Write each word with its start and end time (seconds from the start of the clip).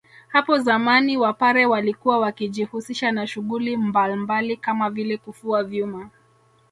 Hapo 0.27 0.57
zamani 0.57 1.17
wapare 1.17 1.65
walikuwa 1.65 2.19
wakijihusisha 2.19 3.11
na 3.11 3.27
shughuli 3.27 3.77
mbalmbali 3.77 4.57
Kama 4.57 4.89
vile 4.89 5.17
kufua 5.17 5.63
vyuma 5.63 6.09